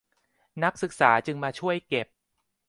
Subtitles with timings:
[0.63, 2.07] นักศึกษาจึงมาช่วยเก็บ